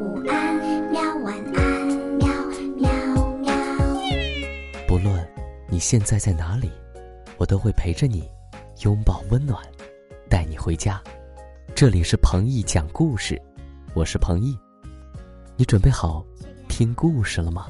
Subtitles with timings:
[0.00, 0.56] 午安，
[0.90, 1.86] 喵晚安，
[2.16, 2.26] 喵
[2.78, 2.90] 喵
[3.36, 3.52] 喵。
[4.88, 5.28] 不论
[5.68, 6.70] 你现在在哪里，
[7.36, 8.26] 我都会陪着你，
[8.82, 9.62] 拥抱温暖，
[10.26, 10.98] 带你回家。
[11.74, 13.38] 这里是彭毅讲故事，
[13.92, 14.58] 我是彭毅。
[15.54, 16.24] 你准备好
[16.66, 17.66] 听故事了吗？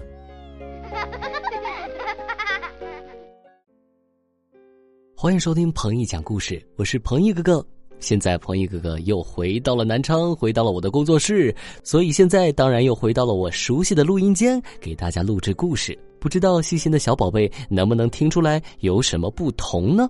[5.17, 7.67] 欢迎收听彭毅讲故事，我是彭毅哥哥。
[8.01, 11.55] 现在鹏毅哥哥又回到了南昌，回到了我的工作室，
[11.85, 15.97] 所以现在当然又回到了我熟悉的录音间，给大家录制故事。
[16.19, 20.09] 不知道细心的小宝贝能不能听出来有什么不同呢？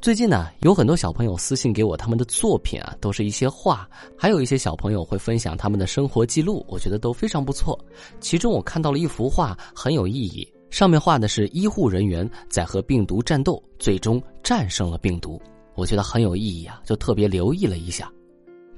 [0.00, 7.78] 最近呢，有很多小朋友私信给我他们的作品啊，都是一些画，还有一些小朋友会分享他们的生活记录，我觉得都非常不错。
[8.20, 10.46] 其中我看到了一幅画，很有意义。
[10.70, 15.40] 上面画的是医护人员在和病毒战斗，最终战胜了病毒，
[15.74, 18.10] 我觉得很有意义啊，就特别留意了一下。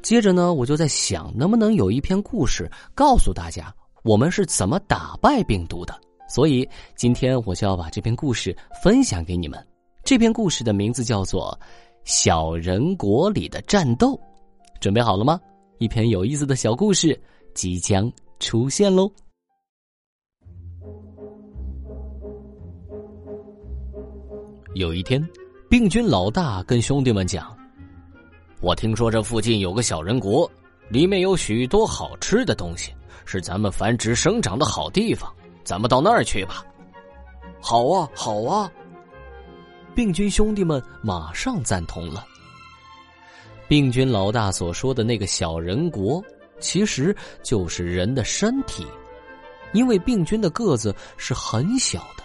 [0.02, 5.98] 接着呢，我就在想，能不能有一篇故事告诉大家我们是怎么打败病毒的？
[6.28, 9.64] 所以今天我就要把这篇故事分享给你们。
[10.04, 11.56] 这篇故事的名字叫做
[12.04, 14.12] 《小人国里的战斗》，
[14.80, 15.40] 准备好了吗？
[15.78, 17.20] 一篇有意思的小故事
[17.54, 19.10] 即将出现喽。
[24.74, 25.20] 有一天，
[25.68, 27.56] 病菌老大跟兄弟们讲
[28.62, 30.48] ：“我听说这附近有个小人国，
[30.88, 35.28] 里面有许多好吃的东西，是咱们繁殖生长的好地方。
[35.64, 36.64] 咱们到那儿去吧。
[37.60, 38.70] ”“好啊，好啊！”
[39.92, 42.24] 病菌兄弟们马上赞同了。
[43.66, 46.22] 病菌老大所说的那个小人国，
[46.60, 48.86] 其实就是人的身体，
[49.72, 52.22] 因为病菌的个子是很小的。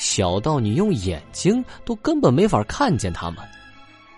[0.00, 3.38] 小到你用眼睛都根本没法看见他们，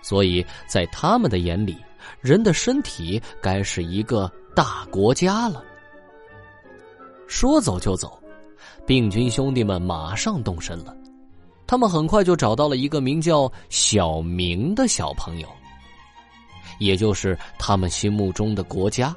[0.01, 1.75] 所以在他们的眼里，
[2.21, 5.61] 人的身体该是一个大国家了。
[7.27, 8.17] 说走就走，
[8.87, 10.95] 病菌兄弟们马上动身了。
[11.67, 15.47] 他们很快就找到了一个名叫小明的小朋友，
[16.79, 19.13] 也就是他们心目中的国家。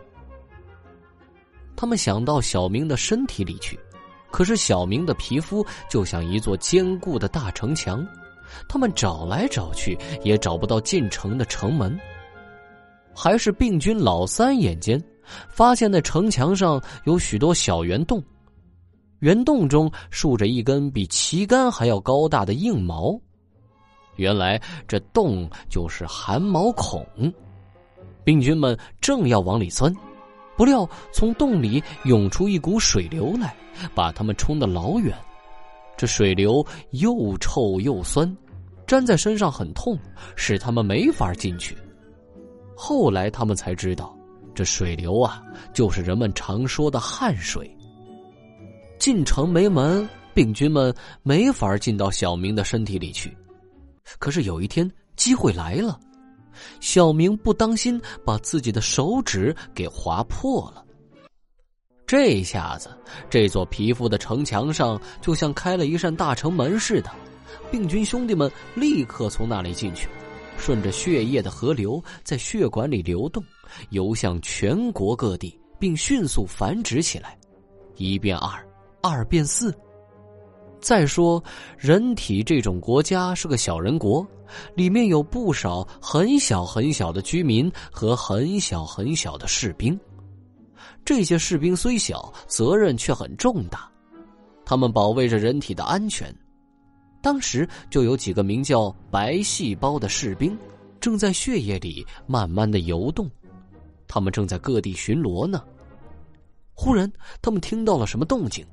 [1.77, 3.79] 他们想到小明的身体里去。
[4.31, 8.07] 可是小明的皮肤就像一座坚固的大城墙，
[8.69, 11.99] 他们找来找去也找不到进城的城门。
[13.15, 15.03] 还是病菌老三眼尖，
[15.49, 18.23] 发现那城墙上有许多小圆洞，
[19.21, 23.19] 圆洞中竖着一根比旗杆还要高大的硬毛，
[24.17, 27.07] 原来这洞就是汗毛孔。
[28.23, 29.95] 病菌们正要往里钻。
[30.57, 33.55] 不料，从洞里涌出一股水流来，
[33.95, 35.17] 把他们冲得老远。
[35.97, 38.37] 这水流又臭又酸，
[38.87, 39.99] 粘在身上很痛，
[40.35, 41.77] 使他们没法进去。
[42.77, 44.17] 后来他们才知道，
[44.55, 47.71] 这水流啊，就是人们常说的汗水。
[48.99, 53.37] 进城没门，病菌们没法进到小明的身体里去。
[54.19, 55.99] 可是有一天，机会来了。
[56.81, 60.85] 小明不当心把自己的手指给划破了，
[62.07, 62.89] 这下子
[63.29, 67.11] 这座皮肤的城墙上就像开了一扇大城门似的，
[67.71, 70.09] 病菌兄弟们立刻从那里进去，
[70.57, 73.43] 顺着血液的河流在血管里流动，
[73.91, 77.37] 游向全国各地，并迅速繁殖起来，
[77.97, 78.65] 一变二，
[79.03, 79.75] 二变四。
[80.79, 81.43] 再说，
[81.77, 84.25] 人体这种国家是个小人国，
[84.75, 89.99] 里面有不少很小很小的居民和很小很小的士兵。
[91.05, 93.91] 这些士兵虽小，责任却很重大，
[94.65, 96.35] 他们保卫着人体的安全。
[97.23, 100.57] 当时就有几个名叫白细胞的士兵，
[101.01, 103.31] 正在血液里慢慢的游动，
[104.07, 105.63] 他们正在各地巡逻呢。
[106.73, 108.65] 忽然，他们听到了什么动静。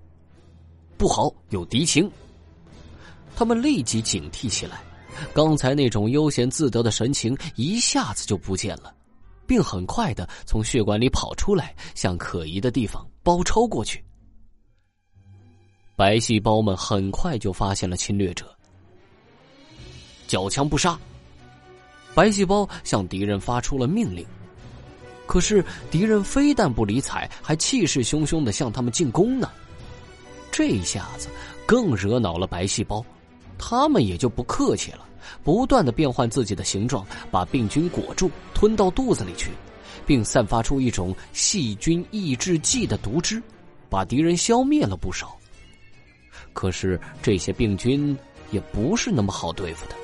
[0.98, 2.10] 不好，有敌情！
[3.36, 4.82] 他们立即警惕起来，
[5.34, 8.94] 刚才那种悠闲自得的神情一下子就不见了，
[9.46, 14.04] 并很快的从血管里跑出来，向可疑的地方包抄过去。
[15.96, 18.46] 白细胞们很快就发现了侵略者，
[20.28, 21.00] 缴枪不杀。
[22.16, 24.26] 白细胞向敌人发出了命令，
[25.26, 29.50] 可是敌人非但不理睬，还气势汹汹的向他们进攻呢。
[30.52, 31.28] 这一下子
[31.66, 33.04] 更惹恼了白细胞，
[33.66, 35.06] 他们也就不客气了，
[35.42, 39.52] 不断的变换自己的形状，把病菌裹住，吞到肚子里去，
[40.06, 43.42] 并散发出一种细菌抑制剂的毒汁，
[43.90, 45.38] 把敌人消灭了不少。
[46.52, 48.16] 可是这些病菌
[48.52, 49.96] 也不是那么好对付的，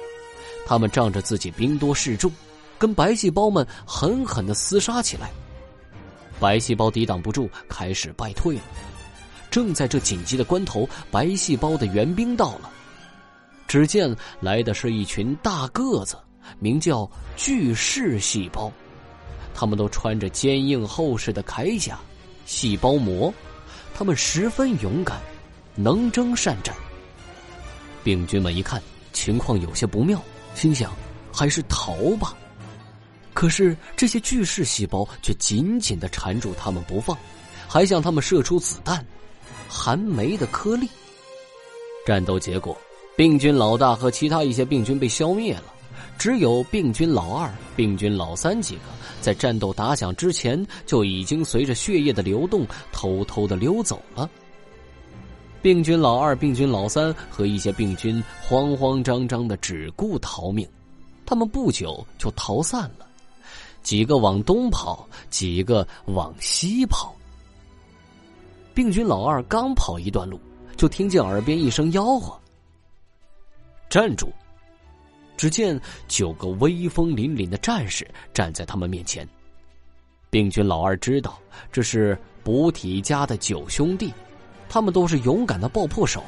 [0.65, 2.31] 他们仗着自己兵多势众，
[2.77, 5.29] 跟白细胞们狠狠的厮杀起来。
[6.39, 8.61] 白细胞抵挡不住，开始败退了。
[9.51, 12.71] 正在这紧急的关头，白细胞的援兵到了。
[13.69, 16.17] 只见来的是一群大个子，
[16.57, 18.71] 名叫巨噬细胞，
[19.53, 21.99] 他们都穿着坚硬厚实的铠甲、
[22.47, 23.31] 细胞膜，
[23.93, 25.21] 他们十分勇敢，
[25.75, 26.75] 能征善战。
[28.03, 28.81] 病菌们一看
[29.13, 30.19] 情况有些不妙，
[30.55, 30.91] 心想
[31.31, 32.35] 还是逃吧。
[33.35, 37.15] 可是这些巨噬细胞却紧紧的缠住他们不放，
[37.67, 39.05] 还向他们射出子弹、
[39.69, 40.89] 含梅的颗粒。
[42.03, 42.75] 战斗结果。
[43.19, 45.65] 病菌老大和其他一些病菌被消灭了，
[46.17, 48.83] 只有病菌老二、病菌老三几个
[49.19, 54.29] 在战斗打响之前就已经随着血液的流动偷偷的溜走了。
[55.61, 60.65] 病菌老二、病菌老三和一些病菌慌慌张张的只顾逃命，
[61.25, 63.05] 他们不久就逃散了，
[63.83, 67.13] 几个往东跑，几个往西跑。
[68.73, 70.39] 病菌老二刚跑一段路，
[70.77, 72.38] 就听见耳边一声吆喝。
[73.89, 74.31] 站住！
[75.35, 79.27] 只见九个威风凛凛的战士站在他们面前。
[80.29, 81.39] 病菌老二知道
[81.71, 84.13] 这是补体家的九兄弟，
[84.67, 86.23] 他们都是勇敢的爆破手。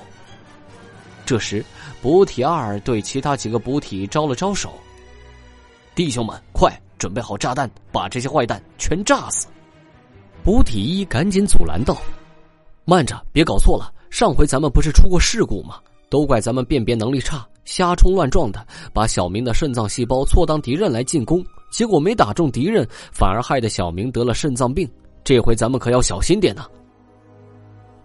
[1.25, 1.63] 这时，
[2.01, 4.73] 补体二对其他几个补体招了招手
[5.93, 9.47] ：“弟兄们，快准备好炸弹，把这些坏蛋全炸死！”
[10.43, 12.01] 补体一赶紧阻拦道
[12.85, 15.79] ：“慢着，别搞错了，上回咱们不是出过事故吗？
[16.09, 24.89] 都怪咱们辨别能力差。”瞎冲乱撞的，把小明的肾脏细胞错当敌人来进攻，结果没打中敌人，反而害得小明得了肾脏病。
[25.23, 26.65] 这回咱们可要小心点呐！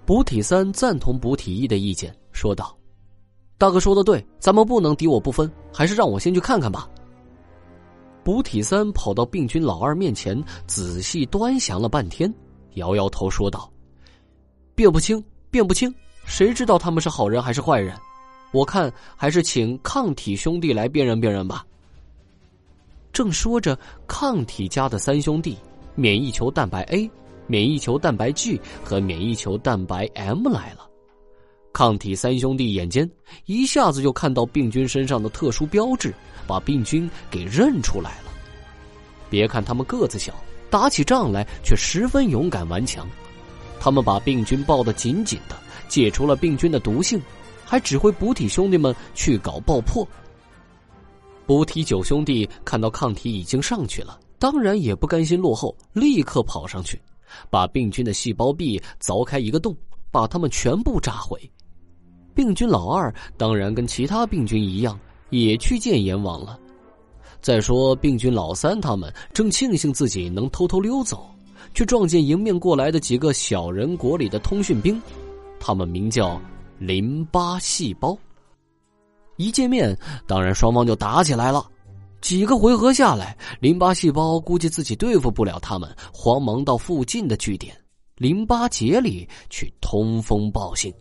[0.05, 2.77] 补体三赞同补体一的意见，说道
[3.59, 6.89] ：“大哥说的对，咱们不能敌我不分，还是让我先去看看吧。”
[8.23, 12.33] 补体三跑到病菌老二面前，仔细端详了半天，
[12.75, 13.69] 摇摇头说道
[14.77, 15.93] ：“辨不清，辨不清，
[16.25, 17.97] 谁知道他们是好人还是坏人？”
[18.53, 21.65] 我看还是请抗体兄弟来辨认辨认吧。
[23.13, 25.57] 正说着，抗体家的三兄弟——
[25.95, 27.11] 免疫球蛋白 A、
[27.47, 30.87] 免疫球蛋白 G 和免疫球蛋白 M 来了。
[31.73, 33.11] 抗体三兄弟眼尖，
[33.45, 36.15] 一下子就看到病菌身上的特殊标志，
[36.47, 38.33] 把病菌给认出来了。
[39.29, 40.33] 别看他们个子小，
[40.71, 43.07] 打起仗来却十分勇敢顽强。
[43.79, 45.57] 他们把病菌抱得紧紧的，
[45.89, 47.21] 解除了病菌的毒性。
[47.67, 50.07] 还指挥补体兄弟们去搞爆破。
[51.45, 57.01] 补体九兄弟看到抗体已经上去了，当然也不甘心落后，立刻跑上去，
[57.51, 59.77] 把病菌的细胞壁凿开一个洞，
[60.11, 61.39] 把他们全部炸毁。
[62.35, 64.99] 病菌老二当然跟其他病菌一样，
[65.31, 66.59] 也去见阎王了。
[67.41, 71.31] 再说病菌老三他们正庆幸自己能偷偷溜走，
[71.75, 75.01] 却撞见迎面过来的几个小人国里的通讯兵，
[75.61, 76.41] 他们名叫。
[76.79, 78.17] 淋巴细胞
[79.37, 79.97] 一见面，
[80.27, 81.67] 当然双方就打起来了。
[82.21, 87.77] 几个回合下来，淋巴细胞估计自己对付不了他们，慌忙到附近的据点
[88.17, 90.93] 淋巴结里去通风报信。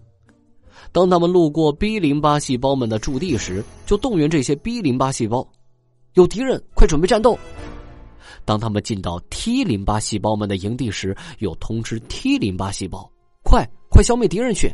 [0.92, 5.48] 当他们路过 B 淋巴细胞们的驻地时，就动员这些 B 淋巴细胞
[6.13, 7.38] ：“有敌人，快准备战斗！”
[8.45, 13.10] 当他们进到 T 淋巴细胞们的营地时，又通知 T 淋巴细胞
[13.44, 14.74] ：“快快消灭敌人去！”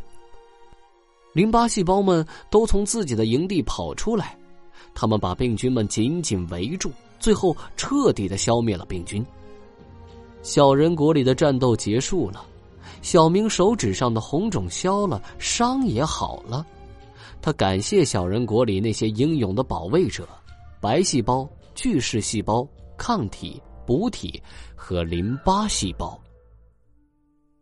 [1.33, 4.37] 淋巴细胞们都从自己的营地跑出来，
[4.93, 9.25] 他们把病菌们紧紧围住，最后彻底的消灭了病菌。
[10.41, 12.45] 小人国里的战斗结束了，
[13.01, 16.65] 小明手指上的红肿消了，伤也好了。
[17.41, 20.27] 他感谢小人国里那些英勇的保卫者：
[20.81, 24.41] 白细胞、巨噬细胞、抗体、补体
[24.75, 26.19] 和淋巴细胞。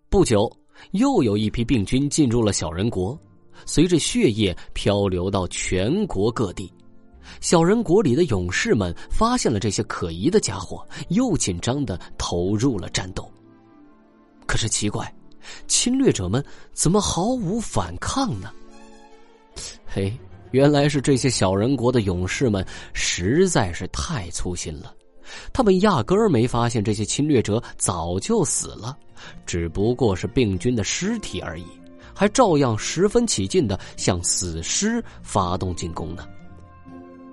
[0.09, 0.51] 不久，
[0.91, 3.17] 又有一批病菌进入了小人国。
[3.65, 6.71] 随着血液漂流到全国各地，
[7.41, 13.29] 小人国里的勇士们发现了这些可疑的家伙，又紧张的投入了战斗。
[14.45, 15.13] 可是奇怪，
[15.67, 18.51] 侵略者们怎么毫无反抗呢？
[19.85, 20.11] 嘿，
[20.51, 24.93] 原来是这些小人国的勇士们实在是太粗心了，
[25.53, 28.97] 他们压根儿没发现这些侵略者早就死了，
[29.45, 31.65] 只不过是病菌的尸体而已。
[32.19, 36.27] 还照样十分起劲的向死尸发动进攻呢。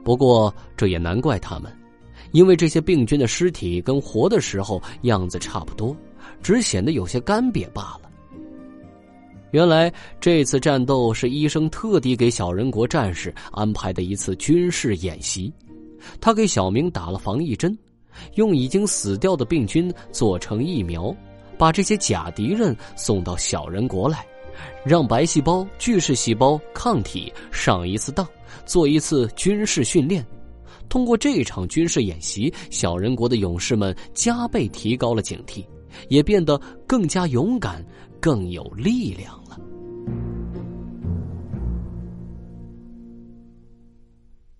[0.04, 1.76] 不过这也难怪他们，
[2.30, 5.96] 因为这些病菌的尸体跟活的时候样子差不多，
[6.40, 8.02] 只显得有些干瘪罢了。
[9.50, 15.52] 原来这次战斗是医生特地给小人国战士安排的一次军事演习，
[16.20, 17.76] 他给小明打了防疫针，
[18.34, 21.12] 用已经死掉的病菌做成疫苗，
[21.58, 24.24] 把这些假敌人送到小人国来，
[24.84, 28.26] 让白细胞、巨噬细胞、抗体上一次当，
[28.64, 30.26] 做一次军事训练。
[30.88, 35.64] 通过这场军事演习，小人国的勇士们加倍提高了警惕，
[36.08, 37.84] 也变得更加勇敢、
[38.20, 39.58] 更有力量了。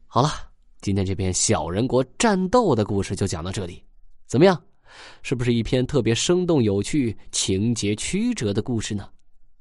[0.07, 0.31] 好了，
[0.81, 3.83] 今天这篇小人国战斗的故事就讲到这里，
[4.27, 4.61] 怎么样？
[5.23, 9.07] 是不是一篇特别生动有趣、情节曲折的故事呢？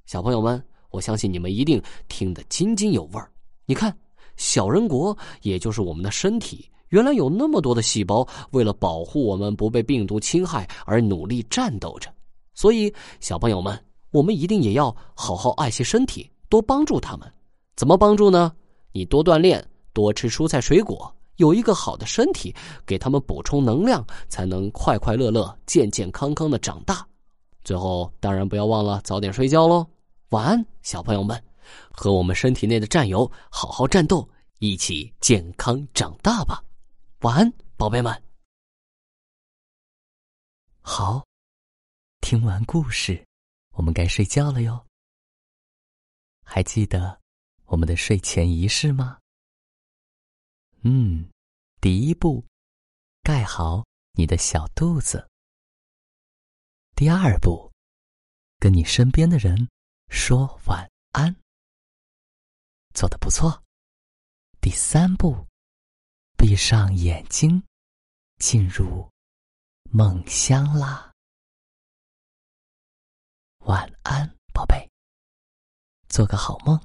[0.05, 3.31] 小朋友们，我相信你们一定听得津津有味儿。
[3.65, 3.95] 你看，
[4.37, 12.13] 小人国也就是我们的身体，原来有那么多的细胞，为了保护我们不被病毒侵害而努力战斗着。
[12.53, 13.77] 所以，小朋友们，
[14.11, 17.31] 我们一定也要好好爱惜身体，多帮助他们。
[17.75, 18.51] 怎么帮助呢？
[18.91, 19.65] 你多锻炼。
[19.91, 22.53] 多吃蔬菜水果，有一个好的身体，
[22.85, 27.07] 给他们补充能量，才能快快乐乐、健健康康的长大。
[27.63, 29.87] 最后，当然不要忘了早点睡觉喽。
[30.29, 31.41] 晚安，小朋友们，
[31.91, 34.27] 和我们身体内的战友好好战斗，
[34.57, 36.63] 一起健康长大吧。
[37.19, 38.23] 晚安，宝贝们。
[40.81, 41.25] 好，
[42.21, 43.23] 听完故事，
[43.73, 44.83] 我们该睡觉了哟。
[46.43, 47.21] 还记得
[47.65, 49.19] 我们的睡前仪式吗？
[50.81, 51.29] 嗯，
[51.79, 52.43] 第一步，
[53.21, 55.27] 盖好你的小肚子。
[56.95, 57.71] 第二步，
[58.59, 59.67] 跟你身边的人
[60.09, 61.35] 说晚安。
[62.93, 63.61] 做的不错。
[64.61, 65.45] 第三步，
[66.37, 67.63] 闭上眼睛，
[68.37, 69.09] 进入
[69.91, 71.13] 梦乡啦。
[73.59, 74.89] 晚安，宝贝，
[76.07, 76.81] 做个好梦。